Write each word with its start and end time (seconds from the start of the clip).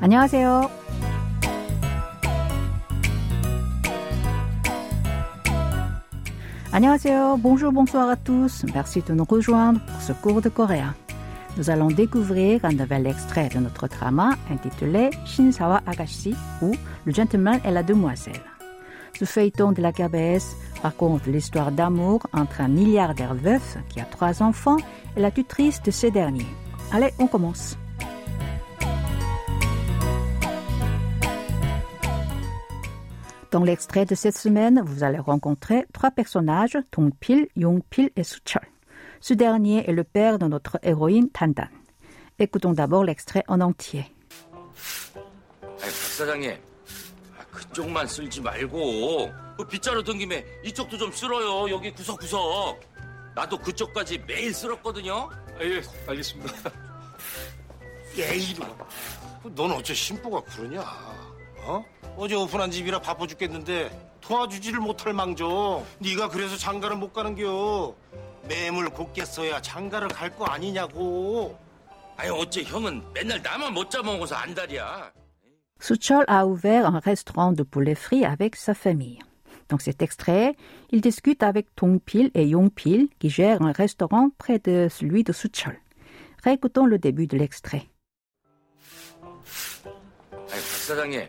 안녕하세요. 0.00 0.70
Annyeonghaseyo, 6.76 7.38
bonjour, 7.38 7.72
bonsoir 7.72 8.10
à 8.10 8.16
tous. 8.16 8.66
Merci 8.74 9.00
de 9.00 9.14
nous 9.14 9.24
rejoindre 9.24 9.80
pour 9.86 10.02
ce 10.02 10.12
cours 10.12 10.42
de 10.42 10.50
coréen. 10.50 10.94
Nous 11.56 11.70
allons 11.70 11.88
découvrir 11.88 12.66
un 12.66 12.72
nouvel 12.72 13.06
extrait 13.06 13.48
de 13.48 13.60
notre 13.60 13.88
drama 13.88 14.32
intitulé 14.50 15.08
Shinsawa 15.24 15.80
Agashi 15.86 16.34
ou 16.60 16.72
Le 17.06 17.14
gentleman 17.14 17.60
et 17.64 17.70
la 17.70 17.82
demoiselle. 17.82 18.42
Ce 19.18 19.24
feuilleton 19.24 19.72
de 19.72 19.80
la 19.80 19.92
KBS 19.92 20.54
raconte 20.82 21.26
l'histoire 21.26 21.72
d'amour 21.72 22.26
entre 22.34 22.60
un 22.60 22.68
milliardaire 22.68 23.34
veuf 23.34 23.78
qui 23.88 23.98
a 23.98 24.04
trois 24.04 24.42
enfants 24.42 24.76
et 25.16 25.20
la 25.20 25.30
tutrice 25.30 25.82
de 25.82 25.90
ces 25.90 26.10
derniers. 26.10 26.44
Allez, 26.92 27.08
on 27.18 27.26
commence. 27.26 27.78
Dans 33.50 33.62
l'extrait 33.62 34.04
de 34.04 34.14
cette 34.14 34.36
semaine, 34.36 34.82
vous 34.84 35.04
allez 35.04 35.18
rencontrer 35.18 35.86
trois 35.92 36.10
personnages, 36.10 36.76
Dongpil, 36.92 37.48
Yongpil 37.56 38.10
et 38.16 38.24
Suchol. 38.24 38.66
Ce 39.20 39.34
dernier 39.34 39.88
est 39.88 39.92
le 39.92 40.04
père 40.04 40.38
de 40.38 40.46
notre 40.46 40.78
héroïne 40.82 41.30
Tandan. 41.30 41.68
Écoutons 42.38 42.72
d'abord 42.72 43.04
l'extrait 43.04 43.44
en 43.48 43.60
entier. 43.60 44.04
아니, 45.62 45.78
박 45.78 45.90
사장님. 45.90 46.50
아, 47.38 47.44
그쪽만 47.50 48.06
쓸지 48.06 48.40
말고 48.40 49.30
그 49.56 49.66
빗자루 49.66 50.02
든 50.04 50.18
김에 50.18 50.44
이쪽도 50.64 50.98
좀 50.98 51.12
쓸어요. 51.12 51.70
여기 51.70 51.90
구석구석. 51.92 52.80
나도 53.34 53.58
그쪽까지 53.58 54.18
매일 54.26 54.52
쓸었거든요. 54.52 55.30
아, 55.30 55.62
예, 55.62 55.82
알겠습니다. 56.06 56.70
야 58.18 58.32
이놈 58.32 58.66
넌 59.54 59.70
어째 59.72 59.92
심보가 59.92 60.40
그러냐 60.42 60.80
어? 61.66 61.84
어제 62.17 62.35
오픈한 62.35 62.71
집이라 62.71 62.99
바빠 63.01 63.25
죽겠는데 63.25 64.17
도와주지를 64.21 64.79
못할 64.79 65.13
망정 65.13 65.83
네가 65.99 66.29
그래서 66.29 66.55
장가를 66.57 66.97
못 66.97 67.13
가는겨 67.13 67.95
매물 68.47 68.89
곱게 68.89 69.25
써야 69.25 69.61
장가를 69.61 70.09
갈 70.09 70.29
거 70.35 70.45
아니냐고 70.45 71.57
아니 72.17 72.29
어째 72.29 72.63
형은 72.63 73.01
맨날 73.13 73.41
나만 73.41 73.73
못 73.73 73.89
잡아먹어서 73.89 74.35
안달이야. 74.35 75.11
Suchol 75.81 76.25
a 76.29 76.43
ouvert 76.45 76.85
un 76.85 76.99
restaurant 77.03 77.53
de 77.57 77.63
poulet 77.63 77.95
frit 77.95 78.23
avec 78.23 78.55
sa 78.55 78.75
famille. 78.75 79.17
Dans 79.67 79.79
cet 79.79 80.03
extrait, 80.03 80.55
il 80.91 81.01
discute 81.01 81.41
avec 81.41 81.67
Dongpil 81.75 82.29
et 82.35 82.45
Yongpil 82.45 83.09
qui 83.17 83.29
gèrent 83.31 83.63
un 83.63 83.71
restaurant 83.71 84.29
près 84.37 84.59
de 84.59 84.87
celui 84.91 85.23
de 85.23 85.33
Suchol. 85.33 85.79
Réécoutons 86.43 86.85
le 86.85 86.99
début 86.99 87.25
de 87.25 87.35
l'extrait. 87.37 87.87
사장님. 90.47 91.27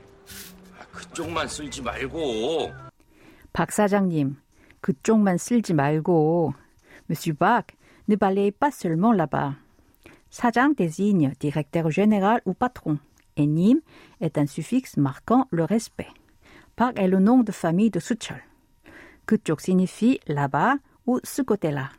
아, 0.92 0.92
그쪽만 0.92 1.48
쓸지 1.48 1.82
말고 1.82 2.72
박 3.54 3.72
사장님, 3.72 4.38
그쪽만 4.82 5.38
쓸지 5.38 5.74
말고. 5.74 6.54
Monsieur 7.10 7.34
Bach, 7.34 7.76
ne 8.08 8.16
balayez 8.16 8.52
pas 8.52 8.72
seulement 8.72 9.14
là-bas. 9.14 9.56
사장 10.30 10.76
désigne 10.76 11.34
directeur 11.40 11.90
général 11.90 12.42
ou 12.46 12.54
patron. 12.54 13.00
Et 13.38 13.46
님 13.46 13.82
est 14.20 14.38
un 14.38 14.46
suffixe 14.46 14.98
marquant 14.98 15.48
le 15.52 15.64
respect. 15.64 16.10
Park 16.76 17.00
est 17.00 17.08
le 17.08 17.20
nom 17.20 17.44
de 17.44 17.52
famille 17.52 17.90
de 17.90 18.00
Suchol. 18.00 18.42
그쪽 19.26 19.62
signifie 19.62 20.20
là-bas 20.28 20.78
ou 21.06 21.20
ce 21.24 21.42
côté-là. 21.42 21.90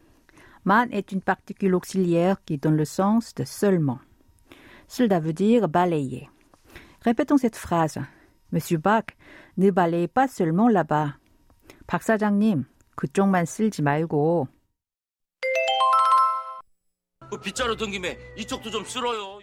Man 0.64 0.88
est 0.92 1.12
une 1.12 1.22
particule 1.22 1.74
auxiliaire 1.74 2.42
qui 2.44 2.58
donne 2.58 2.76
le 2.76 2.84
sens 2.84 3.34
de 3.34 3.44
seulement. 3.44 4.00
Cela 4.86 5.20
veut 5.20 5.32
dire 5.32 5.68
balayer. 5.68 6.28
Répétons 7.02 7.38
cette 7.38 7.56
phrase. 7.56 7.98
Monsieur 8.52 8.78
Bach, 8.78 9.04
ne 9.56 9.70
balayez 9.70 10.08
pas 10.08 10.28
seulement 10.28 10.68
là-bas. 10.68 11.18
박 11.86 12.02
사장님, 12.02 12.64
그쪽만 12.96 13.44
쓸지 13.44 13.82
말고. 13.82 14.48
그 17.30 17.40
빗자루 17.40 17.76
든 17.76 17.90
김에 17.90 18.18
이쪽도 18.36 18.70
좀 18.70 18.84
쓸어요. 18.84 19.40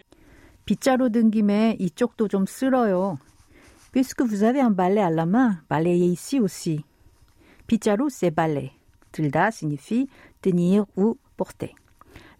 빗자루 0.64 1.10
든 1.10 1.30
김에 1.30 1.76
이쪽도 1.78 2.28
좀 2.28 2.46
쓸어요. 2.46 3.18
Puisque 3.92 4.22
vous 4.22 4.42
avez 4.42 4.60
un 4.60 4.70
balai 4.70 5.02
à 5.02 5.10
la 5.10 5.24
main, 5.24 5.62
balayez 5.68 6.10
ici 6.10 6.40
aussi. 6.40 6.84
빗자루, 7.66 8.10
c'est 8.10 8.30
balai. 8.30 8.72
들다 9.16 9.50
signifie 9.50 10.08
tenir 10.42 10.84
ou 10.96 11.18
porter. 11.36 11.74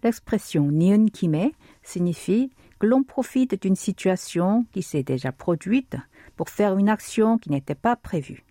L'expression 0.03 0.69
niun 0.69 1.09
kime 1.09 1.53
signifie 1.81 2.49
que 2.49 2.60
l'on 2.81 3.03
profite 3.03 3.61
d'une 3.61 3.75
situation 3.75 4.65
qui 4.71 4.83
s'est 4.83 5.03
déjà 5.03 5.31
produite 5.31 5.95
pour 6.35 6.49
faire 6.49 6.77
une 6.77 6.89
action 6.89 7.37
qui 7.37 7.49
n'était 7.49 7.75
pas 7.75 7.95
prévue. 7.95 8.43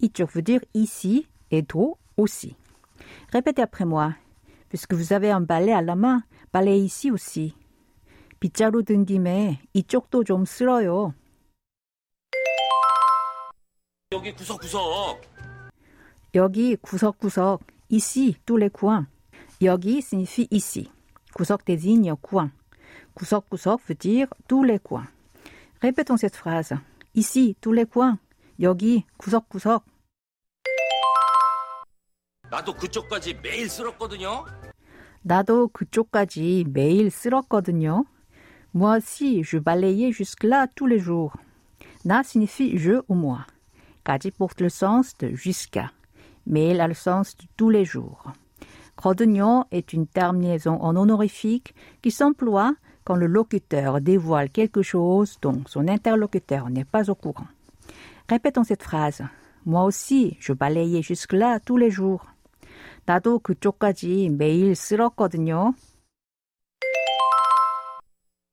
이쪽 0.00 0.30
veut 0.32 0.42
dire 0.42 0.60
ici 0.74 1.28
et 1.50 1.62
도 1.62 1.98
aussi. 2.16 2.56
Répétez 3.32 3.62
après 3.62 3.84
moi. 3.84 4.14
Puisque 4.68 4.94
vous 4.94 5.12
avez 5.12 5.30
un 5.30 5.40
balai 5.40 5.72
à 5.72 5.82
la 5.82 5.94
main, 5.94 6.22
balayez 6.52 6.84
ici 6.84 7.10
aussi. 7.10 7.54
빗자루 8.40 8.82
든 8.82 9.06
김에 9.06 9.58
이쪽도 9.72 10.24
좀 10.24 10.44
쓸어요. 10.44 11.14
여기 14.12 14.32
구석구석. 14.34 15.22
여기 16.34 16.76
구석구석, 16.76 17.62
ici, 17.88 18.36
tous 18.44 18.58
les 18.58 18.68
coins. 18.68 19.06
여기 19.62 20.02
signifie 20.02 20.46
ici. 20.50 20.90
구석 21.32 21.64
désigne 21.64 22.12
coin. 22.20 22.50
구석구석 23.18 23.80
veut 23.88 23.98
dire 23.98 24.28
tous 24.48 24.64
les 24.64 24.78
coins. 24.78 25.06
Répétons 25.80 26.16
cette 26.16 26.36
phrase. 26.36 26.74
Ici, 27.14 27.56
tous 27.60 27.72
les 27.72 27.86
coins. 27.86 28.18
여기 28.60 29.04
구석구석. 29.16 29.84
나도 32.50 32.74
그쪽까지 32.74 33.34
매일 33.42 33.68
쓸었거든요. 33.68 34.44
나도 35.22 35.68
그쪽까지 35.68 36.66
매일 36.68 37.10
쓸었거든요. 37.10 38.04
Moi 38.74 38.96
aussi, 38.96 39.42
je 39.44 39.58
balayais 39.58 40.12
jusque-là 40.12 40.66
tous 40.74 40.86
les 40.86 40.98
jours. 40.98 41.32
나 42.04 42.22
signifie 42.22 42.76
je 42.76 43.02
ou 43.08 43.14
moi. 43.14 43.46
까지 44.04 44.30
porte 44.30 44.60
le 44.60 44.68
sens 44.68 45.16
de 45.18 45.34
jusqu'à. 45.34 45.92
매일 46.46 46.80
a 46.80 46.88
le 46.88 46.94
sens 46.94 47.36
de 47.36 47.46
tous 47.56 47.70
les 47.70 47.84
jours. 47.84 48.32
거든요 48.96 49.64
est 49.70 49.92
une 49.92 50.06
terminaison 50.06 50.80
en 50.80 50.96
honorifique 50.96 51.74
qui 52.02 52.10
s'emploie 52.10 52.74
quand 53.08 53.16
le 53.16 53.26
locuteur 53.26 54.00
dévoile 54.00 54.50
quelque 54.50 54.82
chose 54.82 55.38
dont 55.42 55.62
son 55.66 55.88
interlocuteur 55.88 56.70
n'est 56.70 56.84
pas 56.84 57.10
au 57.10 57.14
courant. 57.14 57.46
Répétons 58.28 58.64
cette 58.64 58.82
phrase. 58.82 59.22
Moi 59.66 59.84
aussi, 59.84 60.36
je 60.40 60.52
balayais 60.52 61.02
jusque-là 61.02 61.60
tous 61.60 61.76
les 61.76 61.90
jours. 61.90 62.26
나도 63.06 63.38
그쪽까지 63.40 64.30
매일 64.30 64.74
쓸었거든요. 64.74 65.74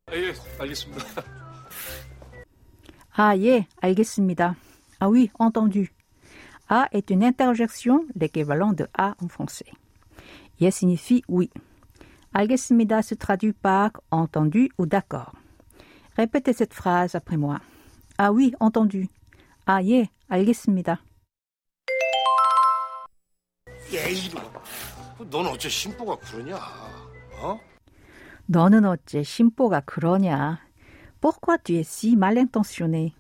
아, 0.07 0.15
예, 0.15 0.33
알겠습니다. 0.59 1.23
Ah, 3.15 3.37
예, 3.37 3.67
알겠습니다. 3.81 4.55
Ah 4.99 5.09
oui, 5.09 5.31
entendu. 5.39 5.87
A 6.69 6.87
est 6.91 7.09
une 7.09 7.23
interjection, 7.23 8.05
l'équivalent 8.15 8.73
de 8.73 8.87
A 8.93 9.15
en 9.21 9.27
français. 9.27 9.71
예 10.59 10.69
signifie 10.69 11.23
oui. 11.27 11.49
알겠습니다 12.35 12.99
se 12.99 13.15
traduit 13.15 13.53
par 13.53 13.91
entendu 14.11 14.69
ou 14.77 14.85
d'accord. 14.85 15.33
Répétez 16.17 16.53
cette 16.53 16.73
phrase 16.73 17.15
après 17.15 17.37
moi. 17.37 17.59
Ah 18.17 18.31
oui, 18.31 18.53
entendu. 18.59 19.07
Ah, 19.65 19.81
예, 19.83 20.09
알겠습니다. 20.29 21.01
야 23.93 24.07
이놈 24.07 24.41
넌 25.29 25.45
어째 25.47 25.69
심보가 25.69 26.15
그러냐 26.15 26.55
어? 27.41 27.59
너는 28.45 28.85
어째 28.85 29.23
심보가 29.23 29.81
그러냐? 29.81 30.59
Pourquoi 31.19 31.57
tu 31.57 31.73
es 31.75 31.87
si 31.87 32.15
mal 32.15 32.37
intentionné? 32.37 33.13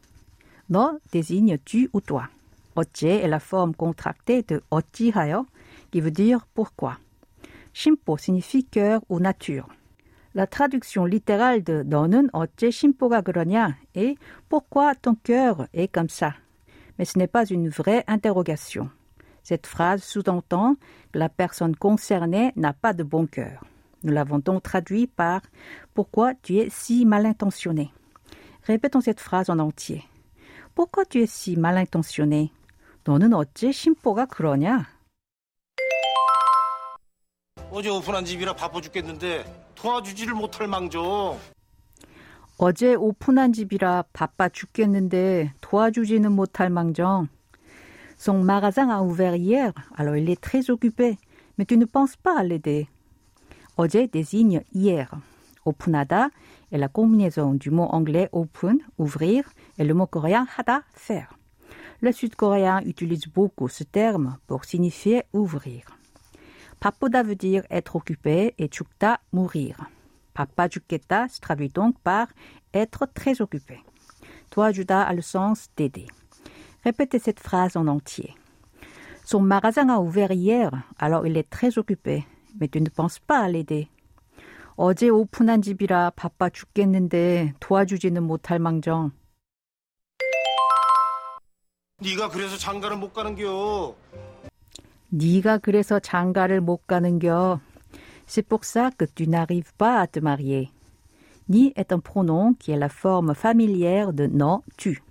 너 0.67 0.97
désigne 1.11 1.57
tu 1.59 1.89
ou 1.93 2.01
toi. 2.01 2.29
어째 2.75 3.21
est 3.23 3.27
la 3.27 3.39
forme 3.39 3.75
contractée 3.75 4.43
de 4.43 4.61
어찌하여 4.71 5.45
qui 5.91 6.01
veut 6.01 6.11
dire 6.11 6.47
pourquoi. 6.53 6.97
심보 7.75 8.17
signifie 8.17 8.65
cœur 8.65 9.01
ou 9.09 9.19
nature. 9.19 9.67
La 10.33 10.47
traduction 10.47 11.05
littérale 11.05 11.63
de 11.63 11.83
너는 11.83 12.29
어째 12.31 12.71
심보가 12.71 13.21
그러냐 13.21 13.77
est 13.95 14.15
pourquoi 14.49 14.95
ton 14.95 15.15
cœur 15.15 15.67
est 15.73 15.89
comme 15.89 16.09
ça. 16.09 16.35
Mais 16.97 17.05
ce 17.05 17.17
n'est 17.17 17.27
pas 17.27 17.45
une 17.45 17.69
vraie 17.69 18.03
interrogation. 18.07 18.89
Cette 19.43 19.67
phrase 19.67 20.03
sous-entend 20.03 20.75
que 21.11 21.19
la 21.19 21.29
personne 21.29 21.75
concernée 21.75 22.53
n'a 22.55 22.73
pas 22.73 22.93
de 22.93 23.03
bon 23.03 23.25
cœur. 23.25 23.65
Nous 24.03 24.13
l'avons 24.13 24.39
donc 24.39 24.63
traduit 24.63 25.07
par 25.07 25.41
Pourquoi 25.93 26.33
tu 26.35 26.57
es 26.57 26.69
si 26.69 27.05
mal 27.05 27.25
intentionné 27.25 27.91
Répétons 28.63 29.01
cette 29.01 29.19
phrase 29.19 29.49
en 29.49 29.59
entier. 29.59 30.03
Pourquoi 30.75 31.05
tu 31.05 31.21
es 31.21 31.27
si 31.27 31.57
mal 31.57 31.77
intentionné 31.77 32.51
너는 33.03 33.33
어째 33.33 33.71
심보가 33.71 34.25
그러냐 34.25 34.85
어제 37.75 37.89
오픈한 37.89 38.25
집이라 38.25 38.53
바빠 38.53 38.81
죽겠는데 38.81 39.45
도와주지를 39.75 40.33
못할 40.33 40.67
망정 40.67 41.39
어제 42.57 42.95
오픈한 42.95 43.53
집이라 43.53 44.03
바빠 44.11 44.49
죽겠는데 44.49 45.53
도와주지는 45.61 46.31
못할 46.33 46.69
망정. 46.69 47.29
Son 48.19 48.43
magasin 48.43 48.89
a 48.91 49.01
ouvert 49.01 49.35
hier, 49.35 49.71
alors 49.95 50.15
il 50.15 50.29
est 50.29 50.39
très 50.39 50.69
occupé, 50.69 51.17
mais 51.57 51.65
tu 51.65 51.75
ne 51.77 51.85
penses 51.85 52.17
pas 52.17 52.37
à 52.37 52.43
l'aider. 52.43 52.87
어제 53.77 54.05
désigne 54.07 54.61
hier. 54.75 55.07
오픈하다 55.65 56.29
est 56.71 56.77
la 56.77 56.87
combinaison 56.87 57.53
du 57.53 57.71
mot 57.71 57.87
anglais 57.91 58.29
open, 58.31 58.77
ouvrir, 58.99 59.49
et 59.79 59.83
le 59.83 59.95
mot 59.95 60.05
coréen 60.05 60.45
hada, 60.57 60.83
faire. 60.93 61.39
Le 62.01 62.11
sud-coréen 62.11 62.81
utilise 62.85 63.27
beaucoup 63.27 63.69
ce 63.69 63.83
terme 63.83 64.37
pour 64.45 64.65
signifier 64.65 65.23
ouvrir. 65.33 65.94
바쁘다 66.79 67.23
veut 67.23 67.35
dire 67.35 67.63
être 67.69 67.95
occupé 67.95 68.53
et 68.57 68.69
죽다 68.69 69.19
mourir. 69.33 69.75
바빠 70.33 70.67
죽겠다 70.67 71.27
se 71.27 71.39
traduit 71.39 71.73
donc 71.73 71.95
par 72.03 72.27
être 72.73 73.05
très 73.13 73.41
occupé. 73.41 73.83
도와주다 74.49 75.07
a 75.07 75.13
le 75.13 75.21
sens 75.21 75.69
d'aider. 75.75 76.07
Répétez 76.83 77.19
cette 77.19 77.39
phrase 77.39 77.75
en 77.75 77.87
entier. 77.87 78.35
Son 79.23 79.41
magasin 79.41 79.89
a 79.89 79.99
ouvert 79.99 80.31
hier, 80.31 80.71
alors 80.97 81.25
il 81.27 81.37
est 81.37 81.49
très 81.49 81.77
occupé. 81.77 82.25
Mais 82.59 82.67
tu 82.67 82.81
ne 82.81 82.89
penses 82.89 83.19
pas 83.19 83.39
à 83.39 83.47
l'aider. 83.47 83.87
어제 84.75 85.09
오픈한 85.09 85.61
집이라 85.61 86.11
바빠 86.15 86.49
죽겠는데 86.49 87.53
도와주지는 87.59 88.23
못할 88.23 88.57
망정. 88.57 89.11
네가 91.99 92.29
그래서 92.29 92.57
장가를 92.57 92.97
못 92.97 93.13
가는겨. 93.13 93.95
네가 95.09 95.59
그래서 95.59 95.99
장가를 95.99 96.61
못 96.61 96.87
가는겨. 96.87 97.59
C'est 98.25 98.47
pour 98.47 98.63
ça 98.63 98.91
que 98.97 99.05
tu 99.05 99.27
n'arrives 99.27 99.73
pas 99.77 99.99
à 99.99 100.07
te 100.07 100.19
marier. 100.19 100.69
Ni 101.49 101.73
est 101.75 101.91
un 101.91 101.99
pronom 101.99 102.53
qui 102.53 102.71
est 102.71 102.77
la 102.77 102.87
forme 102.87 103.35
familière 103.35 104.13
de 104.13 104.27
non, 104.27 104.61
tu. 104.77 105.01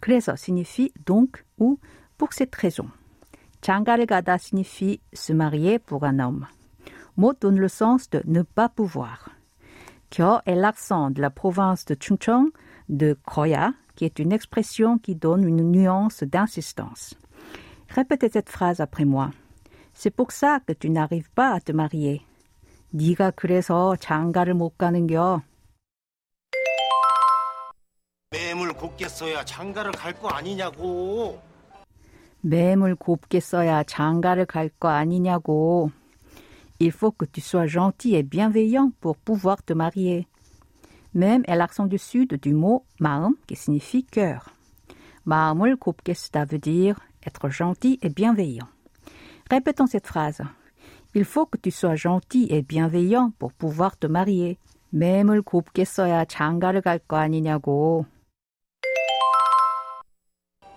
그래서 0.00 0.36
signifie 0.36 0.92
donc 1.06 1.44
ou 1.58 1.78
pour 2.18 2.32
cette 2.32 2.54
raison. 2.56 2.88
장가를 3.62 4.06
가다 4.06 4.36
signifie 4.36 5.00
se 5.14 5.32
marier 5.32 5.78
pour 5.78 6.04
un 6.04 6.18
homme. 6.18 6.46
Mot 7.16 7.32
donne 7.40 7.58
le 7.58 7.68
sens 7.68 8.10
de 8.10 8.20
ne 8.26 8.42
pas 8.42 8.68
pouvoir. 8.68 9.30
Kyo 10.10 10.40
est 10.44 10.56
l'accent 10.56 11.10
de 11.10 11.22
la 11.22 11.30
province 11.30 11.86
de 11.86 11.94
Chungcheong 11.98 12.50
de 12.88 13.16
Koya, 13.24 13.72
qui 13.96 14.04
est 14.04 14.18
une 14.18 14.32
expression 14.32 14.98
qui 14.98 15.14
donne 15.14 15.44
une 15.44 15.70
nuance 15.70 16.22
d'insistance. 16.22 17.14
Répétez 17.88 18.30
cette 18.30 18.48
phrase 18.48 18.80
après 18.80 19.04
moi. 19.04 19.30
C'est 19.94 20.10
pour 20.10 20.32
ça 20.32 20.60
que 20.66 20.72
tu 20.72 20.88
n'arrives 20.90 21.30
pas 21.34 21.52
à 21.54 21.60
te 21.60 21.72
marier. 21.72 22.22
네가 22.94 23.32
그래서 23.32 23.96
장가를 23.96 24.54
못 24.54 24.76
가는겨. 24.76 25.42
매물 28.30 28.72
곱게 28.74 29.08
써야 29.08 29.44
장가를 29.44 29.92
갈 29.92 30.14
거 30.14 30.28
아니냐고. 30.28 31.40
매물 32.40 32.96
곱게 32.96 33.40
써야 33.40 33.82
장가를 33.84 34.46
갈 34.46 34.70
거 34.78 34.88
아니냐고. 34.88 35.90
Il 36.80 36.90
faut 36.90 37.12
que 37.12 37.26
tu 37.26 37.40
sois 37.40 37.66
gentil 37.66 38.16
et 38.16 38.22
bienveillant 38.24 38.90
pour 39.00 39.16
pouvoir 39.16 39.62
te 39.62 39.72
marier. 39.72 40.26
Même 41.14 41.44
est 41.46 41.56
l'accent 41.56 41.86
du 41.86 41.98
sud 41.98 42.40
du 42.40 42.54
mot 42.54 42.84
마음 42.98 43.36
qui 43.46 43.54
signifie 43.54 44.04
cœur. 44.10 44.40
마음을 45.24 45.76
곱게 45.76 46.14
쓰다 46.14 46.46
veut 46.46 46.60
dire 46.60 46.94
être 47.26 47.48
gentil 47.50 47.98
et 48.02 48.08
bienveillant. 48.10 48.68
Répétons 49.50 49.86
cette 49.86 50.06
phrase. 50.06 50.42
Il 51.14 51.24
faut 51.24 51.46
que 51.46 51.58
tu 51.58 51.70
sois 51.70 51.94
gentil 51.94 52.46
et 52.50 52.62
bienveillant 52.62 53.32
pour 53.38 53.52
pouvoir 53.52 53.96
te 53.98 54.06
marier. 54.06 54.58
매물 54.94 55.40
곱게 55.42 55.84
써야 55.84 56.24
장가를 56.26 56.82
갈 56.82 56.98
거 56.98 57.16
아니냐고. 57.16 58.04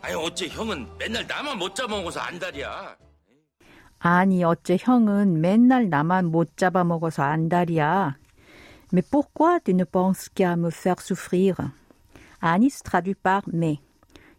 아니 0.01 0.13
어째 0.13 0.47
형은 0.47 0.87
맨날 0.97 1.25
나만 1.27 1.57
못 1.57 1.75
잡아먹어서 1.75 2.19
안달이야. 2.19 2.95
아니 3.99 4.43
어째 4.43 4.77
형은 4.79 5.41
맨날 5.41 5.89
나만 5.89 6.25
못 6.27 6.55
잡아먹어서 6.57 7.23
안달이야. 7.23 8.17
Mais 8.93 9.01
pourquoi 9.01 9.59
tu 9.59 9.73
ne 9.73 9.83
penses 9.83 10.29
qu'à 10.29 10.55
me 10.55 10.69
faire 10.69 11.01
souffrir? 11.01 11.55
아니 12.39 12.69
se 12.69 12.83
traduit 12.83 13.15
par 13.15 13.41
mais. 13.51 13.79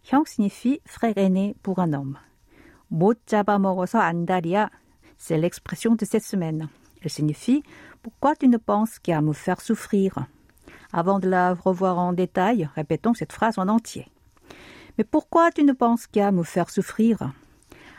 형 0.03 0.25
signifie 0.25 0.79
frère 0.85 1.17
aîné 1.17 1.55
pour 1.63 1.79
un 1.79 1.93
homme. 1.93 2.17
못 2.89 3.25
잡아먹어서 3.25 3.99
안달이야. 3.99 4.69
C'est 5.17 5.37
l'expression 5.37 5.95
de 5.95 6.05
cette 6.05 6.23
semaine. 6.23 6.69
Elle 7.01 7.09
signifie 7.09 7.63
pourquoi 8.01 8.35
tu 8.35 8.47
ne 8.47 8.57
penses 8.57 8.99
qu'à 8.99 9.21
me 9.21 9.33
faire 9.33 9.61
souffrir? 9.61 10.27
Avant 10.93 11.19
de 11.19 11.27
la 11.27 11.53
revoir 11.53 11.97
en 11.97 12.13
détail, 12.13 12.69
répétons 12.75 13.13
cette 13.13 13.33
phrase 13.33 13.57
en 13.57 13.67
entier. 13.67 14.07
Mais 14.97 15.03
pourquoi 15.03 15.51
tu 15.51 15.63
ne 15.63 15.73
penses 15.73 16.07
qu'à 16.07 16.31
me 16.31 16.43
faire 16.43 16.69
souffrir? 16.69 17.33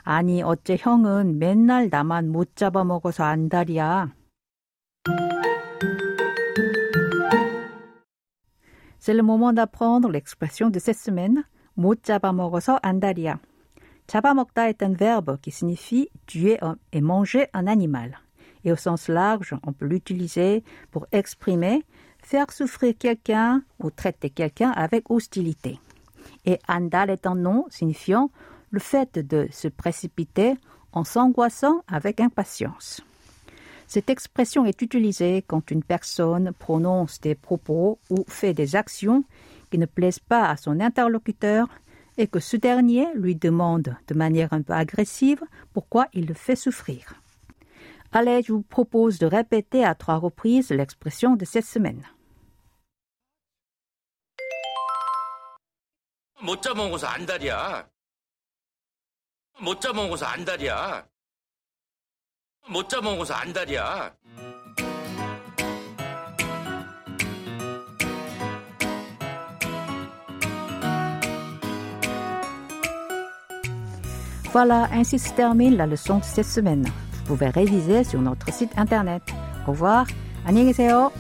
아니, 0.05 0.43
어째 0.43 0.79
형은 0.79 1.39
맨날 1.39 1.91
나만 1.91 2.31
못 2.31 2.57
잡아먹어서 2.57 3.25
안달이야. 3.25 4.09
C'est 8.99 9.15
le 9.15 9.23
moment 9.23 9.53
d'apprendre 9.53 10.11
l'expression 10.11 10.71
de 10.71 10.79
cette 10.79 10.99
semaine, 10.99 11.45
못 11.75 12.03
잡아먹어서 12.03 12.81
안달이야. 12.83 13.39
잡아먹다 14.07 14.69
est 14.69 14.83
un 14.83 14.95
verbe 14.95 15.39
qui 15.41 15.51
signifie 15.51 16.09
tuer 16.27 16.59
et 16.93 17.01
manger 17.01 17.47
un 17.53 17.67
animal. 17.67 18.19
Et 18.65 18.73
au 18.73 18.77
sens 18.77 19.09
large, 19.09 19.55
on 19.65 19.73
peut 19.73 19.87
l'utiliser 19.87 20.65
pour 20.91 21.07
exprimer 21.13 21.85
faire 22.23 22.51
souffrir 22.51 22.95
quelqu'un 22.99 23.63
ou 23.81 23.91
traiter 23.91 24.31
quelqu'un 24.31 24.71
avec 24.71 25.11
hostilité. 25.11 25.79
Et 26.45 26.59
andal 26.69 27.11
est 27.11 27.27
un 27.27 27.35
nom 27.35 27.67
signifiant 27.71 28.31
le 28.71 28.81
fait 28.81 29.19
de 29.19 29.49
se 29.51 29.69
précipiter 29.69 30.55
en 30.93 31.05
s'angoissant 31.05 31.83
avec 31.87 32.21
impatience. 32.21 33.03
Cette 33.87 34.11
expression 34.11 34.67
est 34.67 34.83
utilisée 34.83 35.43
quand 35.47 35.71
une 35.71 35.83
personne 35.83 36.53
prononce 36.59 37.21
des 37.21 37.35
propos 37.35 37.99
ou 38.11 38.25
fait 38.29 38.53
des 38.53 38.77
actions 38.77 39.25
ne 39.78 39.86
plaisent 39.86 40.20
pas 40.20 40.50
à 40.50 40.58
son 40.58 40.80
interlocuteur 40.80 41.68
et 42.18 42.28
que 42.28 42.40
ce 42.40 42.58
dernier 42.58 43.08
lui 43.16 43.36
demande 43.36 43.96
de 44.08 44.14
manière 44.14 44.54
un 44.54 44.62
peu 44.62 44.74
agressive 44.74 45.42
pourquoi 45.74 46.08
il 46.14 46.28
le 46.28 46.34
fait 46.34 46.56
souffrir. 46.56 47.16
Allez, 48.12 48.44
je 48.44 48.54
vous 48.54 48.62
propose 48.62 49.18
de 49.18 49.26
répéter 49.26 49.84
à 49.84 49.96
trois 49.96 50.18
reprises 50.18 50.70
l'expression 50.70 51.36
de 51.36 51.46
cette 51.46 51.66
semaine. 51.66 52.04
Voilà, 74.53 74.89
ainsi 74.93 75.19
se 75.19 75.33
termine 75.33 75.77
la 75.77 75.87
leçon 75.87 76.19
de 76.19 76.25
cette 76.25 76.47
semaine. 76.47 76.85
Vous 76.85 77.25
pouvez 77.25 77.49
réviser 77.51 78.05
sur 78.05 78.21
notre 78.21 78.53
site 78.53 78.73
internet. 78.77 79.23
Au 79.67 79.73
revoir, 79.73 80.07
안녕히 80.47 80.73
계세요. 80.73 81.11